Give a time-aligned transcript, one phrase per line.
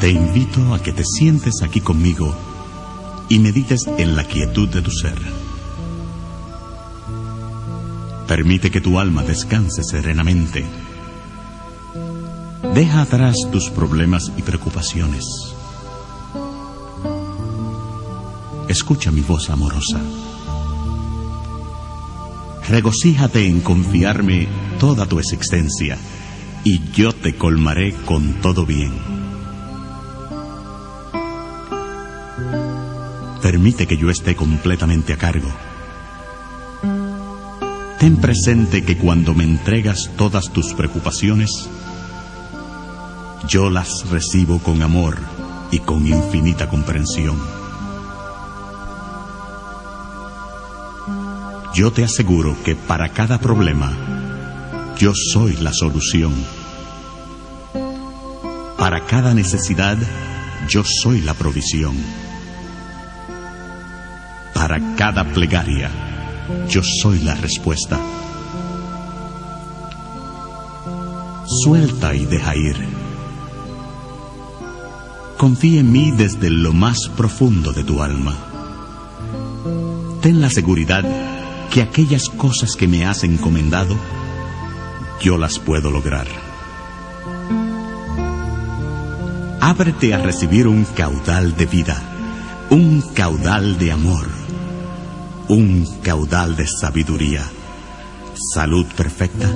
[0.00, 2.32] Te invito a que te sientes aquí conmigo
[3.28, 5.18] y medites en la quietud de tu ser.
[8.28, 10.64] Permite que tu alma descanse serenamente.
[12.74, 15.24] Deja atrás tus problemas y preocupaciones.
[18.68, 20.00] Escucha mi voz amorosa.
[22.68, 24.46] Regocíjate en confiarme
[24.78, 25.98] toda tu existencia
[26.62, 28.92] y yo te colmaré con todo bien.
[33.48, 35.48] Permite que yo esté completamente a cargo.
[37.98, 41.48] Ten presente que cuando me entregas todas tus preocupaciones,
[43.48, 45.16] yo las recibo con amor
[45.70, 47.38] y con infinita comprensión.
[51.74, 53.96] Yo te aseguro que para cada problema,
[54.98, 56.34] yo soy la solución.
[58.76, 59.96] Para cada necesidad,
[60.68, 61.96] yo soy la provisión.
[64.68, 65.90] Para cada plegaria,
[66.68, 67.98] yo soy la respuesta.
[71.46, 72.76] Suelta y deja ir.
[75.38, 78.36] Confía en mí desde lo más profundo de tu alma.
[80.20, 81.02] Ten la seguridad
[81.72, 83.96] que aquellas cosas que me has encomendado,
[85.22, 86.26] yo las puedo lograr.
[89.62, 92.02] Ábrete a recibir un caudal de vida,
[92.68, 94.37] un caudal de amor,
[95.48, 97.42] un caudal de sabiduría,
[98.54, 99.50] salud perfecta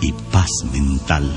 [0.00, 1.30] y paz mental.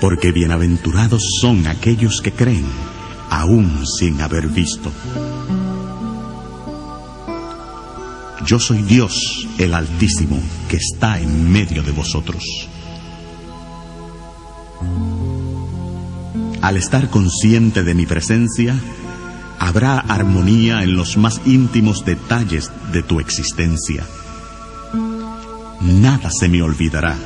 [0.00, 2.66] Porque bienaventurados son aquellos que creen,
[3.30, 4.92] aún sin haber visto.
[8.44, 12.44] Yo soy Dios, el Altísimo, que está en medio de vosotros.
[16.60, 18.74] Al estar consciente de mi presencia,
[19.60, 24.04] habrá armonía en los más íntimos detalles de tu existencia.
[25.80, 27.16] Nada se me olvidará.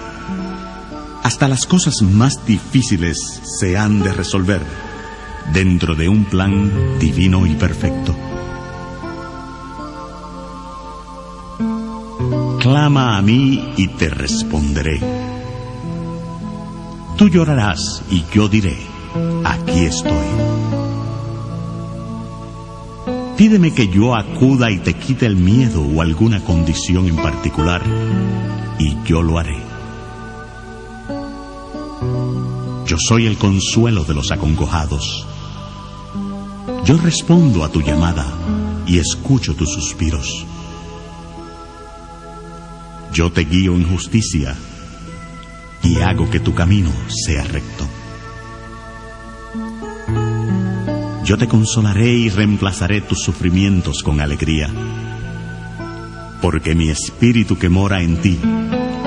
[1.22, 3.16] Hasta las cosas más difíciles
[3.58, 4.60] se han de resolver
[5.52, 8.14] dentro de un plan divino y perfecto.
[12.60, 15.00] Clama a mí y te responderé.
[17.16, 18.76] Tú llorarás y yo diré,
[19.44, 20.83] aquí estoy.
[23.44, 27.82] Pídeme que yo acuda y te quite el miedo o alguna condición en particular
[28.78, 29.58] y yo lo haré.
[32.86, 35.26] Yo soy el consuelo de los acongojados.
[36.86, 38.24] Yo respondo a tu llamada
[38.86, 40.46] y escucho tus suspiros.
[43.12, 44.56] Yo te guío en justicia
[45.82, 47.86] y hago que tu camino sea recto.
[51.24, 54.70] Yo te consolaré y reemplazaré tus sufrimientos con alegría,
[56.42, 58.38] porque mi espíritu que mora en ti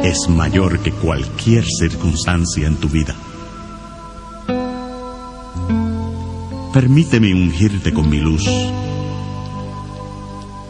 [0.04, 3.16] es mayor que cualquier circunstancia en tu vida.
[6.74, 8.44] Permíteme ungirte con mi luz.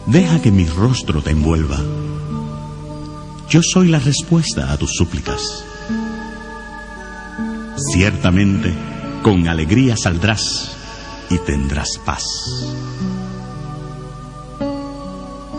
[0.06, 1.78] Deja que mi rostro te envuelva
[3.48, 5.64] yo soy la respuesta a tus súplicas.
[7.92, 8.74] Ciertamente,
[9.22, 10.76] con alegría saldrás
[11.30, 12.24] y tendrás paz.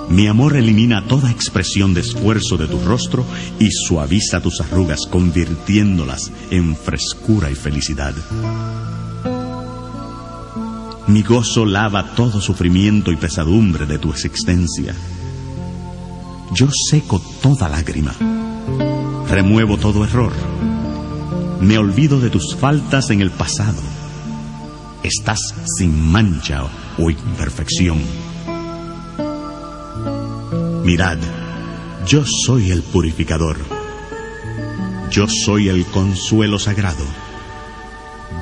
[0.10, 3.24] Mi amor elimina toda expresión de esfuerzo de tu rostro
[3.60, 8.16] y suaviza tus arrugas, convirtiéndolas en frescura y felicidad.
[11.08, 14.96] Mi gozo lava todo sufrimiento y pesadumbre de tu existencia
[16.52, 18.14] yo seco toda lágrima,
[19.30, 20.34] remuevo todo error,
[21.62, 23.99] me olvido de tus faltas en el pasado.
[25.04, 25.40] Estás
[25.78, 26.64] sin mancha
[26.98, 28.00] o imperfección.
[30.84, 31.18] Mirad,
[32.06, 33.58] yo soy el purificador.
[35.10, 37.06] Yo soy el consuelo sagrado.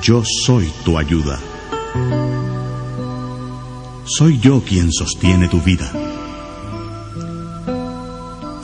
[0.02, 1.38] Yo soy tu ayuda.
[4.04, 5.92] Soy yo quien sostiene tu vida.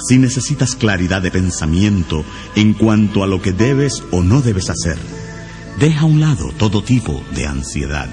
[0.06, 2.25] Si necesitas claridad de pensamiento
[2.56, 4.99] en cuanto a lo que debes o no debes hacer,
[5.79, 8.09] deja a un lado todo tipo de ansiedad.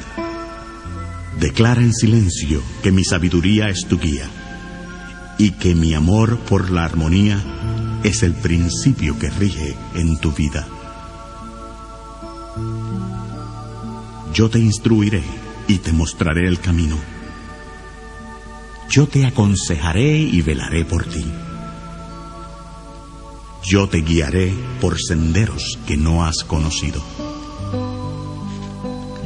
[1.40, 4.30] Declara en silencio que mi sabiduría es tu guía
[5.38, 7.42] y que mi amor por la armonía
[8.04, 10.68] es el principio que rige en tu vida.
[14.34, 15.24] Yo te instruiré
[15.68, 16.98] y te mostraré el camino.
[18.90, 21.26] Yo te aconsejaré y velaré por ti
[23.64, 27.02] yo te guiaré por senderos que no has conocido.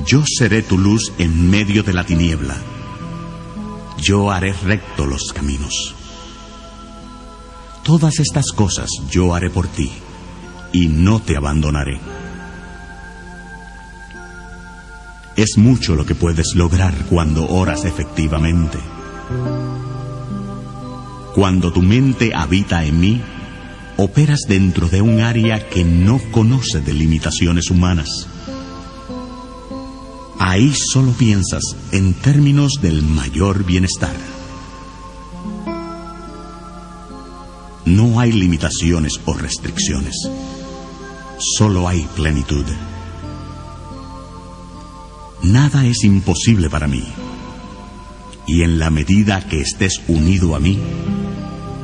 [0.06, 2.56] Yo seré tu luz en medio de la tiniebla.
[3.98, 5.96] Yo haré recto los caminos.
[7.84, 9.92] Todas estas cosas yo haré por ti
[10.72, 12.00] y no te abandonaré.
[15.36, 18.78] Es mucho lo que puedes lograr cuando oras efectivamente.
[21.34, 23.22] Cuando tu mente habita en mí,
[23.98, 28.28] operas dentro de un área que no conoce de limitaciones humanas.
[30.40, 34.16] Ahí solo piensas en términos del mayor bienestar.
[37.86, 40.16] No hay limitaciones o restricciones,
[41.58, 42.66] solo hay plenitud.
[45.44, 47.04] Nada es imposible para mí.
[48.48, 50.80] Y en la medida que estés unido a mí,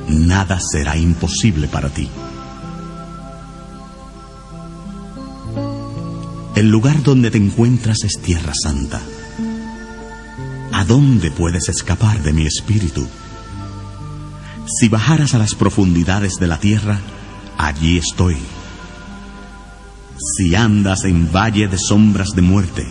[0.10, 2.10] nada será imposible para ti.
[6.56, 9.02] El lugar donde te encuentras es tierra santa.
[10.74, 13.08] ¿A dónde puedes escapar de mi espíritu?
[14.68, 17.00] Si bajaras a las profundidades de la tierra,
[17.58, 18.38] allí estoy.
[20.38, 22.86] Si andas en valle de sombras de muerte,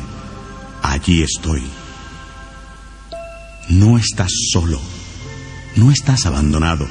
[0.82, 1.62] allí estoy.
[3.68, 4.80] No estás solo,
[5.76, 6.88] no estás abandonado.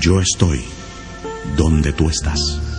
[0.00, 0.64] Yo estoy
[1.56, 2.69] donde tú estás.